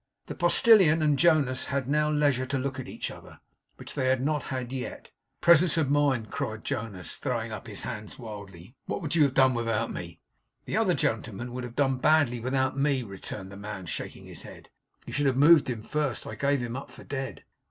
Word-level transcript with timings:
The 0.25 0.33
postillion 0.33 1.03
and 1.03 1.19
Jonas 1.19 1.65
had 1.65 1.87
now 1.87 2.09
leisure 2.09 2.47
to 2.47 2.57
look 2.57 2.79
at 2.79 2.87
each 2.87 3.11
other, 3.11 3.39
which 3.75 3.93
they 3.93 4.07
had 4.07 4.19
not 4.19 4.41
had 4.45 4.73
yet. 4.73 5.11
'Presence 5.41 5.77
of 5.77 5.91
mind, 5.91 6.31
presence 6.31 6.31
of 6.31 6.31
mind!' 6.31 6.31
cried 6.31 6.63
Jonas, 6.63 7.17
throwing 7.17 7.51
up 7.51 7.67
his 7.67 7.81
hands 7.81 8.17
wildly. 8.17 8.75
'What 8.87 9.03
would 9.03 9.13
you 9.13 9.21
have 9.21 9.35
done 9.35 9.53
without 9.53 9.93
me?' 9.93 10.19
'The 10.65 10.75
other 10.75 10.95
gentleman 10.95 11.53
would 11.53 11.63
have 11.65 11.75
done 11.75 11.97
badly 11.97 12.39
without 12.39 12.75
ME,' 12.75 13.03
returned 13.03 13.51
the 13.51 13.57
man, 13.57 13.85
shaking 13.85 14.25
his 14.25 14.41
head. 14.41 14.69
'You 15.05 15.13
should 15.13 15.27
have 15.27 15.37
moved 15.37 15.69
him 15.69 15.83
first. 15.83 16.25
I 16.25 16.33
gave 16.33 16.61
him 16.61 16.75
up 16.75 16.89
for 16.89 17.03
dead. 17.03 17.43